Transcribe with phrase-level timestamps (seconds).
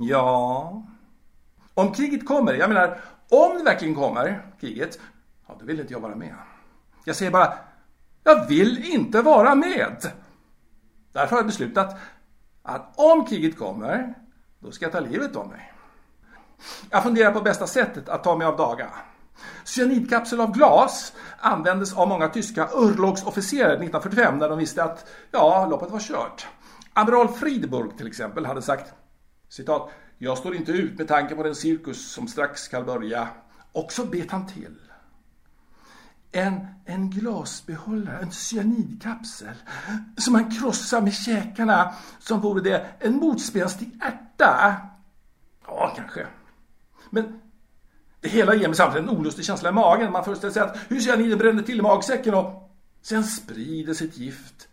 [0.00, 0.82] Ja,
[1.74, 4.98] om kriget kommer, jag menar om det verkligen kommer, kriget,
[5.46, 6.34] ja då vill inte jag vara med.
[7.04, 7.54] Jag säger bara,
[8.24, 10.12] jag vill inte vara med.
[11.12, 11.96] Därför har jag beslutat
[12.62, 14.14] att om kriget kommer,
[14.58, 15.72] då ska jag ta livet av mig.
[16.90, 18.90] Jag funderar på bästa sättet att ta mig av daga.
[19.64, 25.90] Cyanidkapsel av glas användes av många tyska örlogsofficerare 1945 när de visste att ja, loppet
[25.90, 26.46] var kört.
[26.92, 28.94] Amiral Friedburg till exempel hade sagt
[29.48, 33.28] citat jag står inte ut med tanke på den cirkus som strax ska börja.
[33.72, 34.76] Och så bet han till.
[36.32, 39.54] En, en glasbehållare, en cyanidkapsel
[40.16, 44.76] som han krossar med käkarna som vore det en motspänstig ärta.
[45.66, 46.26] Ja, kanske.
[47.10, 47.40] Men
[48.20, 50.12] det hela ger mig samtidigt en olustig känsla i magen.
[50.12, 52.70] Man föreställer sig att hur cyaniden bränner till i magsäcken och
[53.02, 54.68] sen sprider sitt gift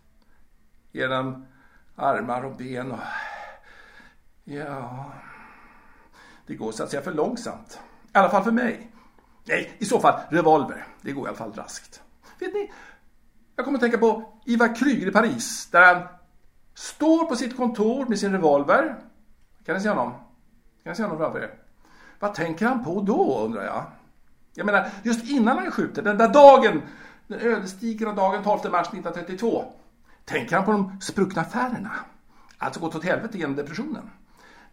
[0.92, 1.46] genom
[1.96, 3.00] armar och ben och...
[4.48, 5.12] Ja...
[6.46, 7.80] Det går så att säga för långsamt.
[8.04, 8.90] I alla fall för mig.
[9.44, 10.86] Nej, i så fall revolver.
[11.02, 12.02] Det går i alla fall raskt.
[12.38, 12.72] Vet ni?
[13.56, 15.68] Jag kommer att tänka på Ivar Kryger i Paris.
[15.70, 16.02] Där han
[16.74, 18.96] står på sitt kontor med sin revolver.
[19.64, 20.10] Kan ni se honom?
[20.82, 21.54] Kan ni se honom framför er?
[22.18, 23.84] Vad tänker han på då undrar jag?
[24.54, 26.82] Jag menar, just innan han skjuter, den där dagen,
[27.26, 29.64] den ödesdigra dagen 12 mars 1932.
[30.24, 31.92] Tänker han på de spruckna affärerna?
[32.58, 34.10] Alltså gått åt helvete genom depressionen.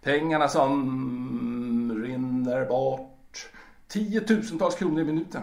[0.03, 3.49] Pengarna som rinner bort.
[3.87, 5.41] Tiotusentals kronor i minuten.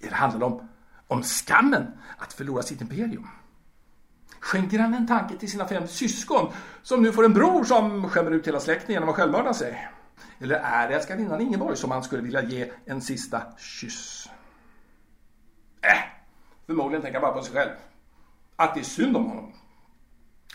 [0.00, 0.68] Det handlar om,
[1.06, 1.86] om skammen
[2.18, 3.26] att förlora sitt imperium.
[4.40, 8.30] Skänker han en tanke till sina fem syskon som nu får en bror som skämmer
[8.30, 9.88] ut hela släkten genom att självmörda sig?
[10.38, 14.30] Eller är det älskarinnan Ingeborg som han skulle vilja ge en sista kyss?
[15.80, 15.98] Äh,
[16.66, 17.70] förmodligen tänker han bara på sig själv.
[18.56, 19.52] Att det är synd om honom.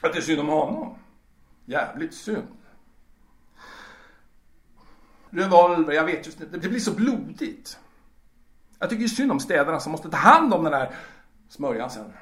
[0.02, 0.96] Att det är synd om honom.
[1.66, 2.48] Jävligt synd.
[5.38, 6.58] Revolver, jag vet just inte.
[6.58, 7.80] Det blir så blodigt.
[8.80, 10.96] Jag tycker synd om städerna som måste ta hand om den här
[11.50, 12.14] smörjan sen.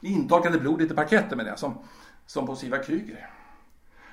[0.00, 1.78] Intorkande blod i parketten med det, som,
[2.26, 3.30] som på Siva Kryger.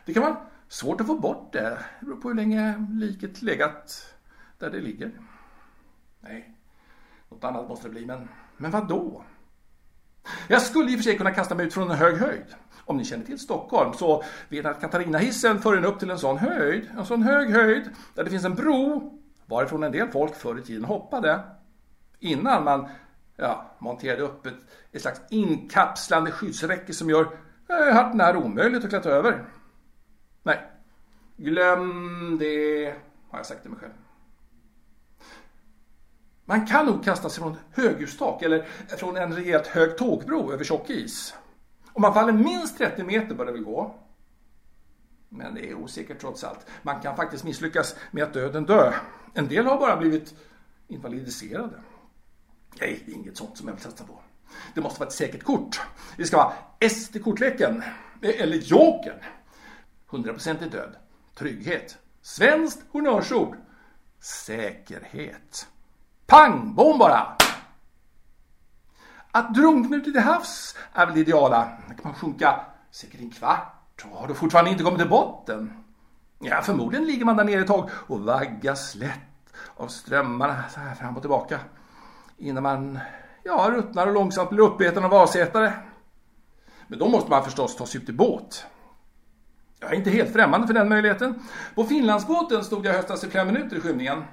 [0.06, 0.38] Det kan vara
[0.68, 1.80] svårt att få bort det.
[2.00, 4.14] Det beror på hur länge liket legat
[4.58, 5.12] där det ligger.
[6.20, 6.54] Nej,
[7.30, 9.24] något annat måste det bli, men, men vad då?
[10.48, 12.56] Jag skulle i och för sig kunna kasta mig ut från en hög höjd.
[12.90, 16.20] Om ni känner till Stockholm så vet ni att Katarinahissen för en upp till en
[16.20, 19.14] sån höjd, en sån hög höjd, där det finns en bro
[19.46, 21.40] varifrån en del folk förr i tiden hoppade.
[22.20, 22.88] Innan man
[23.36, 24.54] ja, monterade upp ett,
[24.92, 27.28] ett slags inkapslande skyddsräcke som gör
[27.70, 29.46] eh, hart när omöjligt att klättra över.
[30.44, 30.60] Nej,
[31.38, 32.86] glöm det,
[33.30, 33.94] har jag sagt till mig själv.
[36.46, 38.66] Man kan nog kasta sig från höghustak eller
[38.98, 41.34] från en rejält hög tågbro över tjock is.
[42.00, 43.96] Om man faller minst 30 meter bör det väl gå.
[45.30, 46.66] Men det är osäkert trots allt.
[46.82, 48.94] Man kan faktiskt misslyckas med att döden dö.
[49.34, 50.36] En del har bara blivit
[50.88, 51.80] invalidiserade.
[52.80, 54.22] Nej, det är inget sånt som jag vill satsa på.
[54.74, 55.82] Det måste vara ett säkert kort.
[56.18, 57.84] Det ska vara ST-kortleken.
[58.22, 59.20] Eller Jokern.
[60.10, 60.96] 100% död.
[61.36, 61.98] Trygghet.
[62.22, 63.56] Svenskt honnörsord.
[64.20, 65.68] Säkerhet.
[66.26, 66.76] Pang!
[66.76, 67.38] Bom bara!
[69.32, 71.72] Att drunkna ute till havs är väl det ideala.
[71.88, 75.74] Där kan man sjunka säkert en kvart och har då fortfarande inte kommit till botten.
[76.40, 80.96] Ja, förmodligen ligger man där nere ett tag och vaggas lätt av strömmarna så här
[80.96, 81.60] fram och tillbaka.
[82.38, 83.00] Innan man,
[83.44, 85.72] ja, ruttnar och långsamt blir uppäten av avsättare.
[86.88, 88.66] Men då måste man förstås ta sig ut i båt.
[89.80, 91.42] Jag är inte helt främmande för den möjligheten.
[91.76, 94.24] På Finlandsbåten stod jag höstas i flera minuter i skymningen.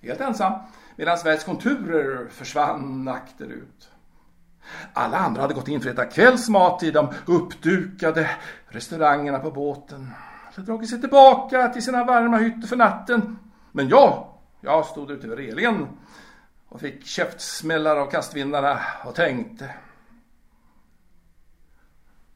[0.00, 0.52] Helt ensam.
[0.96, 3.91] Medan Sveriges konturer försvann akterut.
[4.92, 8.30] Alla andra hade gått in för att äta kvällsmat i de uppdukade
[8.68, 10.10] restaurangerna på båten.
[10.54, 13.38] Eller dragit sig tillbaka till sina varma hytter för natten.
[13.72, 14.28] Men jag,
[14.60, 15.88] jag stod ute vid relingen
[16.68, 19.74] och fick käftsmällar av kastvindarna och tänkte.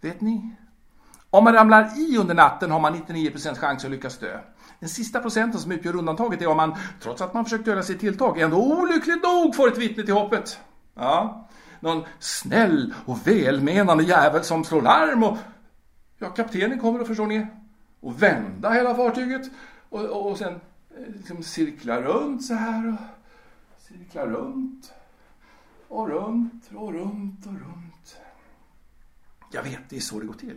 [0.00, 0.56] Vet ni?
[1.30, 4.38] Om man ramlar i under natten har man 99% chans att lyckas dö.
[4.80, 7.98] Den sista procenten som utgör undantaget är om man, trots att man försökt göra sig
[7.98, 10.60] tilltag, ändå olyckligt nog får ett vittne till hoppet.
[10.94, 11.48] Ja,
[11.86, 15.38] någon snäll och välmenande jävel som slår larm och
[16.18, 17.46] ja, kaptenen kommer och förstår ni
[18.00, 19.42] och vända hela fartyget
[19.88, 20.60] och, och, och sen
[20.98, 22.98] eh, liksom cirkla runt så här och
[23.78, 24.92] cirkla runt
[25.88, 28.18] och runt och runt och runt.
[29.52, 30.56] Jag vet, det är så det går till.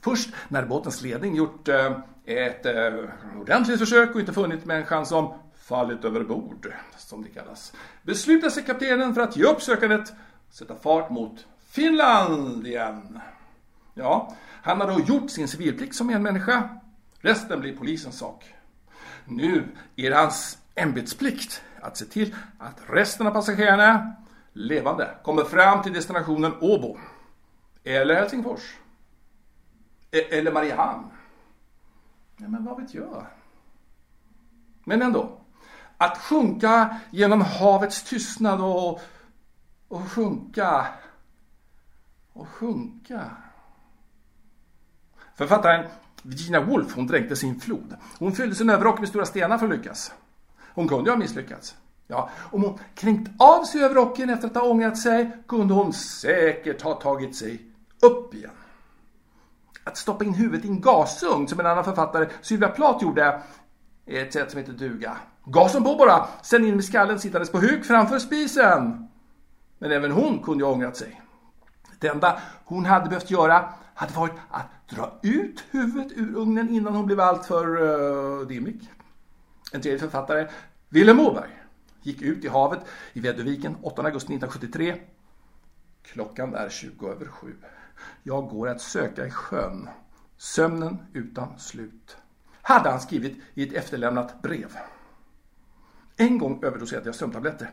[0.00, 2.92] Först när båtens ledning gjort eh, ett eh,
[3.40, 7.72] ordentligt försök och inte funnit människan som fallit över bord, som det kallas,
[8.02, 10.12] beslutar sig kaptenen för att ge upp sökandet
[10.50, 13.20] sätta fart mot Finland igen.
[13.94, 16.80] Ja, han har då gjort sin civilplikt som en människa
[17.20, 18.54] Resten blir polisens sak.
[19.24, 24.16] Nu är det hans ämbetsplikt att se till att resten av passagerarna
[24.52, 26.98] levande kommer fram till destinationen Åbo.
[27.84, 28.78] Eller Helsingfors.
[30.10, 31.06] E- eller Mariehamn.
[32.36, 33.26] Ja, men vad vet jag?
[34.84, 35.40] Men ändå.
[35.96, 39.00] Att sjunka genom havets tystnad och,
[39.90, 40.86] och sjunka
[42.32, 43.30] och sjunka.
[45.34, 45.86] Författaren
[46.22, 47.96] Virginia Woolf hon dränkte sin flod.
[48.18, 50.12] Hon fyllde sin överrock med stora stenar för att lyckas.
[50.74, 51.76] Hon kunde ju ha misslyckats.
[52.06, 56.82] Ja, om hon kränkt av sig överrocken efter att ha ångrat sig kunde hon säkert
[56.82, 57.62] ha tagit sig
[58.02, 58.50] upp igen.
[59.84, 63.42] Att stoppa in huvudet i en gasugn som en annan författare, Sylvia Plath, gjorde
[64.06, 65.16] är ett sätt som heter duga.
[65.44, 69.08] Gasen på bara, sen in med skallen sittandes på huk framför spisen.
[69.80, 71.20] Men även hon kunde ju ha ångrat sig.
[71.98, 76.94] Det enda hon hade behövt göra hade varit att dra ut huvudet ur ugnen innan
[76.94, 78.92] hon blev alltför uh, eh, dimmig.
[79.72, 80.48] En tredje författare,
[80.88, 81.50] Vilhelm Moberg,
[82.02, 82.80] gick ut i havet
[83.12, 84.96] i Väderviken 8 augusti 1973.
[86.02, 87.56] Klockan är 20 över sju.
[88.22, 89.88] Jag går att söka i sjön.
[90.36, 92.16] Sömnen utan slut.
[92.62, 94.76] Hade han skrivit i ett efterlämnat brev.
[96.16, 97.70] En gång överdoserade jag sömntabletter.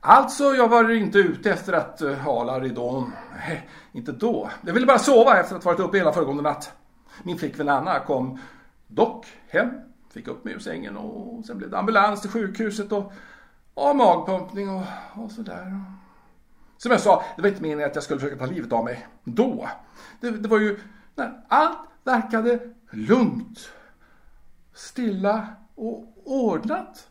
[0.00, 3.12] Alltså, jag var inte ute efter att eh, hala ridån.
[3.34, 4.50] Nej, inte då.
[4.66, 6.72] Jag ville bara sova efter att ha varit uppe hela föregående natt.
[7.22, 8.38] Min flickvän Anna kom
[8.86, 9.68] dock hem,
[10.12, 13.12] fick upp mig ur sängen och sen blev det ambulans till sjukhuset och,
[13.74, 14.84] och magpumpning och,
[15.14, 15.82] och sådär.
[16.76, 19.06] Som jag sa, det var inte meningen att jag skulle försöka ta livet av mig
[19.24, 19.68] då.
[20.20, 20.80] Det, det var ju
[21.14, 22.60] när allt verkade
[22.90, 23.70] lugnt,
[24.74, 27.08] stilla och ordnat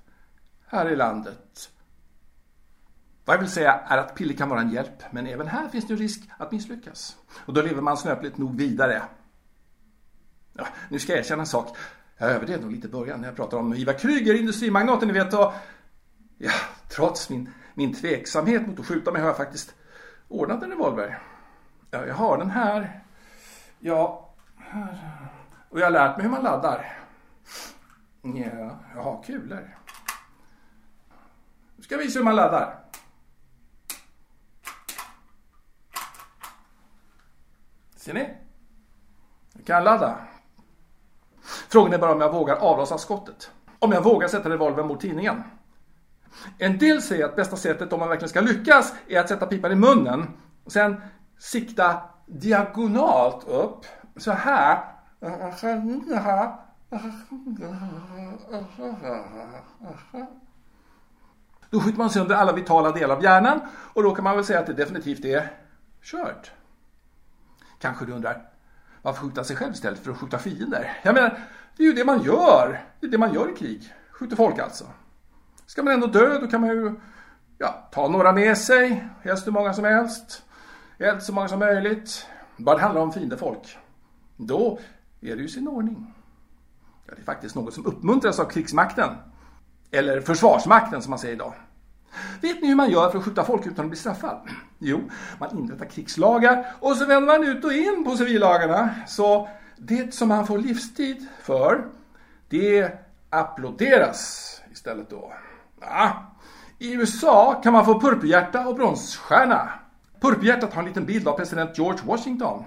[0.68, 1.72] här i landet.
[3.27, 5.88] Vad jag vill säga är att piller kan vara en hjälp, men även här finns
[5.88, 7.18] det en risk att misslyckas.
[7.45, 9.01] Och då lever man snöpligt nog vidare.
[10.53, 11.77] Ja, nu ska jag erkänna en sak.
[12.18, 15.33] Jag överdrev nog lite i början när jag pratade om Ivar Kryger, industrimagnaten ni vet.
[15.33, 15.53] Och,
[16.38, 16.51] ja,
[16.89, 19.75] trots min, min tveksamhet mot att skjuta mig har jag faktiskt
[20.27, 21.19] ordnat en revolver.
[21.91, 23.03] Ja, jag har den här.
[23.80, 25.27] Ja, här.
[25.69, 27.00] Och jag har lärt mig hur man laddar.
[28.21, 29.77] Ja, jag har kulor.
[31.75, 32.87] Nu ska jag visa hur man laddar.
[38.07, 38.30] Ser ni?
[39.54, 40.18] Jag kan ladda.
[41.69, 43.51] Frågan är bara om jag vågar avlossa skottet.
[43.80, 45.44] Om jag vågar sätta revolvern mot tidningen.
[46.57, 49.71] En del säger att bästa sättet om man verkligen ska lyckas är att sätta pipan
[49.71, 50.27] i munnen.
[50.63, 51.01] Och sen
[51.38, 53.86] sikta diagonalt upp.
[54.15, 54.83] Så här.
[61.69, 63.59] Då skjuter man sönder alla vitala delar av hjärnan
[63.94, 65.51] och då kan man väl säga att det definitivt är
[66.04, 66.51] kört.
[67.79, 68.50] Kanske du undrar,
[69.01, 71.00] varför skjuta sig själv istället för att skjuta fiender?
[71.03, 71.39] Jag menar,
[71.77, 72.85] det är ju det man gör.
[73.00, 73.94] Det är det man gör i krig.
[74.12, 74.85] Skjuter folk alltså.
[75.65, 76.95] Ska man ändå dö, då kan man ju
[77.57, 79.07] ja, ta några med sig.
[79.21, 80.44] Helst hur många som helst.
[81.00, 82.27] Helst så många som möjligt.
[82.57, 83.77] Bara det handlar om fiendefolk.
[84.38, 84.80] Då
[85.21, 86.13] är det ju sin ordning.
[87.06, 89.09] Ja, det är faktiskt något som uppmuntras av krigsmakten.
[89.91, 91.53] Eller försvarsmakten som man säger idag.
[92.42, 94.42] Vet ni hur man gör för att skjuta folk utan att bli straffad?
[94.80, 95.09] Jo,
[95.39, 98.89] man inrättar krigslagar och så vänder man ut och in på civillagarna.
[99.07, 101.86] Så det som man får livstid för,
[102.50, 102.92] det
[103.30, 105.33] applåderas istället då.
[105.81, 106.33] Ja.
[106.80, 109.69] I USA kan man få purpurhjärta och bronsstjärna.
[110.21, 112.64] Purpurhjärtat har en liten bild av president George Washington.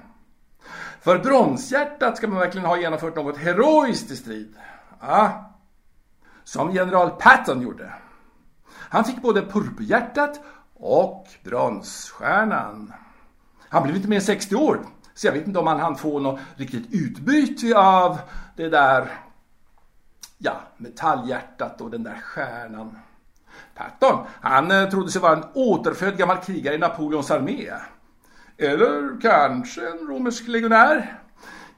[1.00, 4.54] För bronshjärtat ska man verkligen ha genomfört något heroiskt i strid.
[5.00, 5.50] Ja.
[6.44, 7.92] Som general Patton gjorde.
[8.90, 10.40] Han fick både purpurhjärtat
[10.74, 12.92] och bronsstjärnan.
[13.68, 14.80] Han blev inte mer än 60 år,
[15.14, 18.18] så jag vet inte om han hann få något riktigt utbyte av
[18.56, 19.08] det där,
[20.38, 22.98] ja, metallhjärtat och den där stjärnan.
[23.74, 27.70] Patton, han eh, trodde sig vara en återfödd gammal krigare i Napoleons armé.
[28.58, 31.18] Eller kanske en romersk legionär.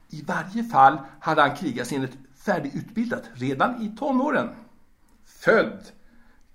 [0.09, 4.49] I varje fall hade han krigat enligt färdigutbildat redan i tonåren.
[5.25, 5.81] Född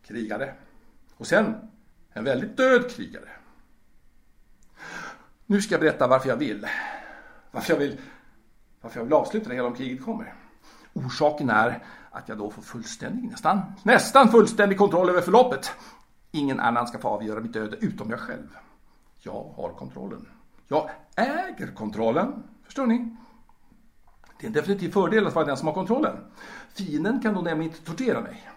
[0.09, 0.55] krigare.
[1.17, 1.71] Och sen
[2.13, 3.29] en väldigt död krigare.
[5.47, 6.67] Nu ska jag berätta varför jag vill.
[7.51, 8.01] Varför jag vill,
[8.81, 10.35] varför jag vill avsluta det hela om kriget kommer.
[10.93, 15.71] Orsaken är att jag då får fullständig, nästan, nästan fullständig kontroll över förloppet.
[16.31, 18.49] Ingen annan ska få avgöra mitt öde utom jag själv.
[19.19, 20.29] Jag har kontrollen.
[20.69, 22.43] Jag äger kontrollen.
[22.65, 23.17] Förstår ni?
[24.41, 26.17] Det är en definitiv fördel att vara den som har kontrollen.
[26.75, 28.49] Fienden kan då nämligen inte tortera mig.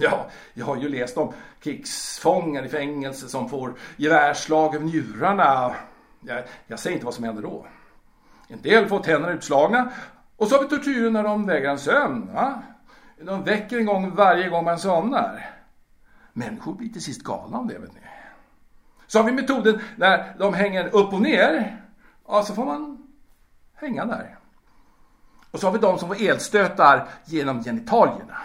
[0.00, 5.74] Ja, jag har ju läst om krigsfångar i fängelse som får gevärsslag över njurarna.
[6.20, 7.66] Jag, jag säger inte vad som händer då.
[8.48, 9.92] En del får tänderna utslagna,
[10.36, 12.34] Och så har vi tortyren när de vägrar en sömn.
[12.34, 12.62] Va?
[13.22, 15.50] De väcker en gång varje gång man somnar.
[16.32, 18.00] Människor blir till sist galna av det, vet ni.
[19.06, 21.80] Så har vi metoden när de hänger upp och ner.
[22.28, 23.08] Ja, så får man
[23.74, 24.38] hänga där.
[25.50, 28.36] Och så har vi de som får elstötar genom genitalierna.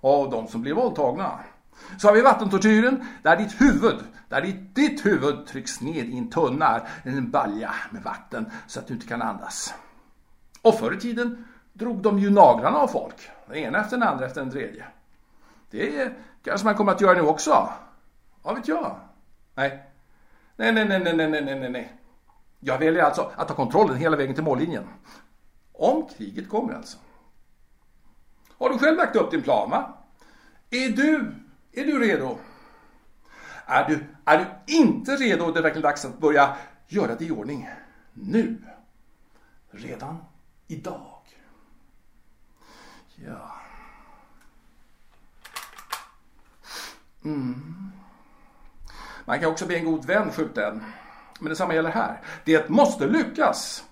[0.00, 1.40] Och de som blir våldtagna.
[1.98, 3.98] Så har vi vattentortyren där ditt huvud,
[4.28, 8.86] där ditt, ditt huvud trycks ner i en tunna, en balja med vatten så att
[8.86, 9.74] du inte kan andas.
[10.62, 13.30] Och förr i tiden drog de ju naglarna av folk.
[13.46, 14.84] Den ena efter den andra efter den tredje.
[15.70, 16.12] Det
[16.44, 17.68] kanske man kommer att göra nu också.
[18.42, 18.96] Vad vet jag?
[19.54, 19.82] Nej.
[20.56, 21.92] Nej, nej, nej, nej, nej, nej, nej.
[22.60, 24.84] Jag väljer alltså att ta kontrollen hela vägen till mållinjen.
[25.72, 26.98] Om kriget kommer alltså.
[28.58, 29.98] Har du själv lagt upp din plan va?
[30.70, 31.34] Är du,
[31.72, 32.38] är du redo?
[33.66, 35.52] Är du, är du inte redo?
[35.52, 36.56] Det är verkligen dags att börja
[36.88, 37.68] göra det i ordning.
[38.12, 38.58] Nu.
[39.70, 40.24] Redan
[40.66, 41.22] idag.
[43.14, 43.52] Ja.
[47.24, 47.92] Mm.
[49.24, 50.84] Man kan också be en god vän skjuta en.
[51.40, 52.20] Men detsamma gäller här.
[52.44, 53.84] Det måste lyckas.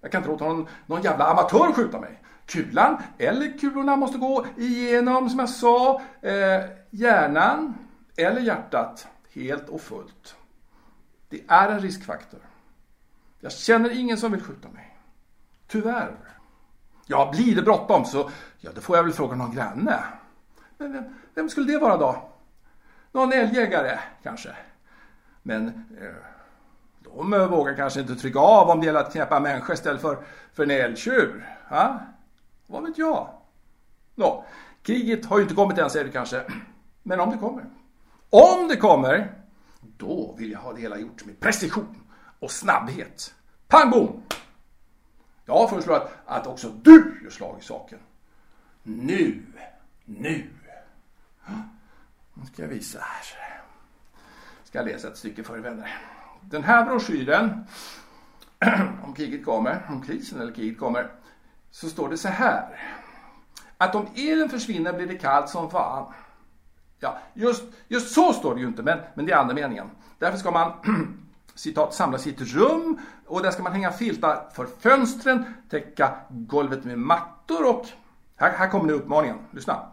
[0.00, 2.23] Jag kan inte låta någon, någon jävla amatör skjuta mig.
[2.46, 7.74] Kulan eller kulorna måste gå igenom, som jag sa, eh, hjärnan
[8.16, 10.36] eller hjärtat helt och fullt.
[11.28, 12.40] Det är en riskfaktor.
[13.40, 14.98] Jag känner ingen som vill skjuta mig.
[15.66, 16.16] Tyvärr.
[17.06, 20.04] Ja, blir det bråttom så ja, då får jag väl fråga någon granne.
[20.78, 22.30] Men vem, vem skulle det vara då?
[23.12, 24.56] Någon älgjägare kanske?
[25.42, 25.66] Men
[26.00, 26.14] eh,
[27.00, 30.18] de vågar kanske inte trycka av om det gäller att knäppa människor istället för,
[30.52, 31.58] för en älgtjur.
[31.68, 32.00] Ha?
[32.66, 33.28] Vad vet jag?
[34.14, 34.44] Nå,
[34.82, 36.44] kriget har ju inte kommit än säger du kanske.
[37.02, 37.64] Men om det kommer.
[38.30, 39.32] Om det kommer,
[39.80, 41.96] då vill jag ha det hela gjort med precision
[42.38, 43.34] och snabbhet.
[43.68, 44.22] Pang bom!
[45.46, 47.98] Jag föreslår att, att också du gör slag i saken.
[48.82, 49.42] Nu,
[50.04, 50.50] nu.
[52.34, 53.62] Nu ska jag visa här.
[54.64, 56.00] Ska jag läsa ett stycke för er vänner.
[56.40, 57.64] Den här broschyren,
[59.04, 61.10] om kriget kommer, om krisen eller kriget kommer,
[61.74, 62.80] så står det så här.
[63.78, 66.12] Att om elen försvinner blir det kallt som fan.
[66.98, 69.90] Ja, just, just så står det ju inte, men, men det är andra meningen.
[70.18, 70.72] Därför ska man
[71.54, 76.84] citat, samlas i ett rum och där ska man hänga filtar för fönstren, täcka golvet
[76.84, 77.86] med mattor och
[78.36, 79.38] här, här kommer nu uppmaningen.
[79.50, 79.90] Lyssna.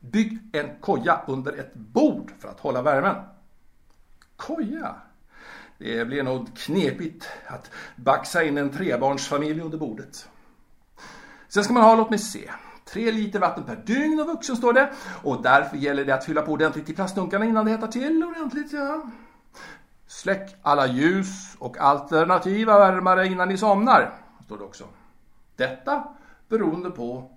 [0.00, 3.16] Bygg en koja under ett bord för att hålla värmen.
[4.36, 4.96] Koja?
[5.78, 10.28] Det blir nog knepigt att baxa in en trebarnsfamilj under bordet.
[11.54, 12.50] Sen ska man ha, låt mig se,
[12.84, 14.92] tre liter vatten per dygn och vuxen står det.
[15.22, 18.72] Och därför gäller det att fylla på ordentligt i plastdunkarna innan det hettar till ordentligt.
[18.72, 19.02] Ja.
[20.06, 24.12] Släck alla ljus och alternativa värmare innan ni somnar,
[24.44, 24.84] står det också.
[25.56, 26.04] Detta
[26.48, 27.30] beroende på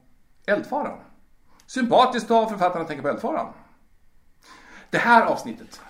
[0.46, 1.00] eldfaran.
[1.66, 3.54] Sympatiskt av författarna tänka på eldfaran.
[4.90, 5.82] Det här avsnittet,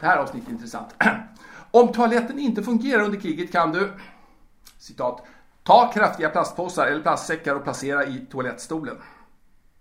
[0.00, 0.94] det här avsnittet är intressant.
[1.70, 3.92] Om toaletten inte fungerar under kriget kan du,
[4.78, 5.24] citat,
[5.64, 8.96] ta kraftiga plastpåsar eller plastsäckar och placera i toalettstolen.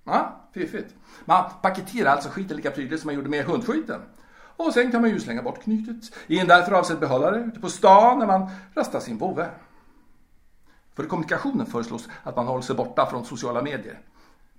[0.04, 0.96] Ja, fiffigt.
[1.26, 4.02] Man paketerar alltså skiten lika prydligt som man gjorde med hundskiten.
[4.56, 7.70] Och sen kan man ju slänga bort knytet i en därför avsedd behållare ute på
[7.70, 9.50] stan när man rastar sin vovve.
[10.96, 14.00] För kommunikationen föreslås att man håller sig borta från sociala medier.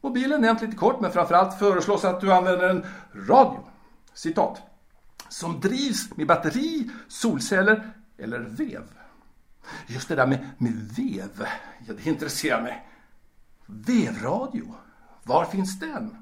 [0.00, 3.64] Mobilen nämnt lite kort men framförallt föreslås att du använder en radio.
[4.14, 4.62] Citat.
[5.28, 8.82] Som drivs med batteri, solceller eller vev.
[9.86, 11.46] Just det där med, med vev,
[11.86, 12.86] ja, det intresserar mig.
[13.66, 14.74] Vevradio,
[15.22, 16.16] var finns den?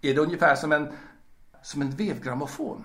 [0.00, 0.92] Är det ungefär som en,
[1.62, 2.84] som en vevgrammofon?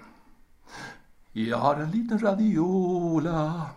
[1.31, 3.69] Jag har en liten radiola.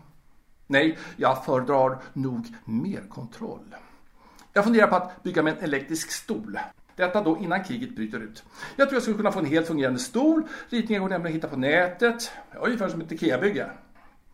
[0.66, 3.74] Nej, jag föredrar nog mer kontroll.
[4.52, 6.58] Jag funderar på att bygga mig en elektrisk stol.
[6.96, 8.44] Detta då innan kriget bryter ut.
[8.76, 10.42] Jag tror jag skulle kunna få en helt fungerande stol.
[10.68, 12.30] Ritningar går nämligen att hitta på nätet.
[12.60, 13.70] Ungefär som ett IKEA-bygge.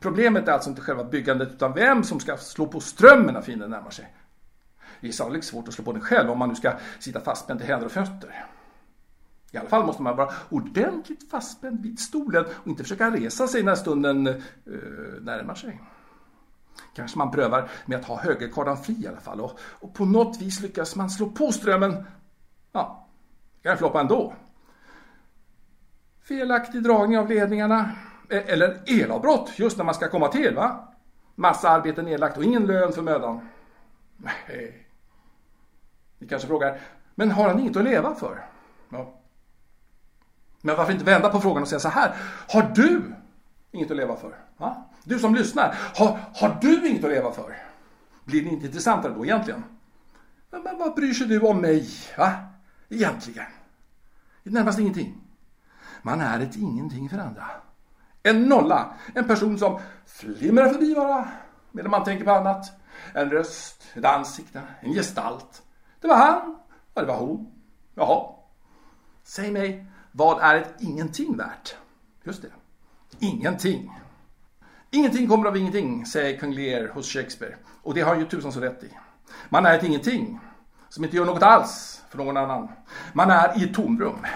[0.02, 3.70] Problemet är alltså inte själva byggandet utan vem som ska slå på strömmen när fienden
[3.70, 4.14] närmar sig.
[5.00, 7.60] Det är sannolikt svårt att slå på den själv om man nu ska sitta fastspänd
[7.60, 8.44] till händer och fötter.
[9.52, 13.62] I alla fall måste man vara ordentligt fastspänd vid stolen och inte försöka resa sig
[13.62, 14.34] när stunden uh,
[15.20, 15.80] närmar sig.
[16.94, 20.40] Kanske man prövar med att ha högerkardan fri i alla fall och, och på något
[20.40, 22.04] vis lyckas man slå på strömmen.
[22.72, 23.08] Ja,
[23.62, 24.34] det kan floppa ändå.
[26.22, 27.90] Felaktig dragning av ledningarna
[28.28, 30.88] Eh, eller elavbrott just när man ska komma till va?
[31.34, 33.48] Massa arbete nedlagt och ingen lön för mödan.
[34.16, 34.86] Nej.
[36.18, 36.80] Ni kanske frågar,
[37.14, 38.44] men har han inget att leva för?
[38.88, 39.14] Ja.
[40.60, 42.14] Men varför inte vända på frågan och säga så här.
[42.48, 43.02] Har du
[43.70, 44.36] inget att leva för?
[44.56, 44.84] Va?
[45.04, 47.56] Du som lyssnar, har, har du inget att leva för?
[48.24, 49.64] Blir det inte intressantare då egentligen?
[50.50, 51.88] Men vad bryr sig du om mig,
[52.18, 52.32] va?
[52.88, 53.46] Egentligen?
[54.42, 55.20] I det närmaste ingenting.
[56.02, 57.50] Man är ett ingenting för andra.
[58.22, 61.28] En nolla, en person som flimrar förbi bara
[61.72, 62.72] medan man tänker på annat.
[63.14, 65.62] En röst, ett ansikte, en gestalt.
[66.00, 66.58] Det var han,
[66.94, 67.52] och det var hon.
[67.94, 68.34] Jaha.
[69.24, 71.76] Säg mig, vad är ett ingenting värt?
[72.24, 72.48] Just det.
[73.18, 73.98] Ingenting.
[74.90, 77.56] Ingenting kommer av ingenting, säger kung Lear hos Shakespeare.
[77.82, 78.90] Och det har han ju tusan så rätt i.
[79.48, 80.40] Man är ett ingenting
[80.88, 82.68] som inte gör något alls för någon annan.
[83.12, 84.26] Man är i ett tomrum.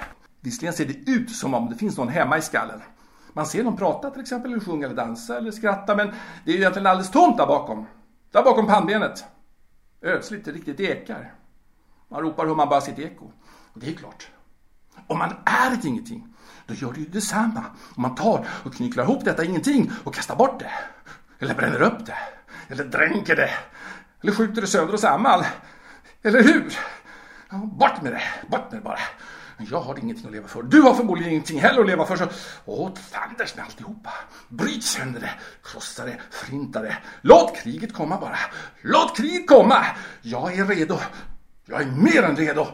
[0.40, 2.80] Visserligen ser det ut som om det finns någon hemma i skallen.
[3.36, 6.06] Man ser någon prata till exempel, eller sjunga eller dansa eller skratta, men
[6.44, 7.86] det är ju egentligen alldeles tomt där bakom.
[8.30, 9.24] Där bakom pannbenet.
[10.02, 11.34] Ödsligt, det riktigt ekar.
[12.08, 13.24] Man ropar hur man bara sitt eko.
[13.72, 14.28] Och det är klart,
[15.06, 16.34] om man är ett ingenting,
[16.66, 17.64] då gör det ju detsamma.
[17.96, 20.70] Om man tar och knycklar ihop detta ingenting och kastar bort det.
[21.38, 22.18] Eller bränner upp det.
[22.68, 23.50] Eller dränker det.
[24.22, 25.44] Eller skjuter det sönder och samman.
[26.22, 26.78] Eller hur?
[27.50, 28.98] Bort med det, bort med det bara.
[29.58, 30.62] Jag har ingenting att leva för.
[30.62, 32.16] Du har förmodligen ingenting heller att leva för.
[32.16, 32.28] Så
[32.64, 34.12] åt fanders med alltihopa.
[34.48, 35.30] Bryt sönder det,
[35.62, 36.96] krossa det, förinta det.
[37.20, 38.38] Låt kriget komma bara.
[38.82, 39.86] Låt kriget komma.
[40.22, 40.98] Jag är redo.
[41.64, 42.66] Jag är mer än redo.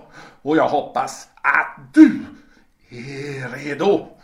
[0.42, 2.20] Och jag hoppas att du
[2.90, 4.18] är redo.